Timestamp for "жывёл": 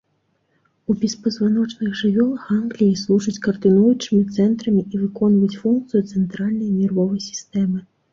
1.99-2.31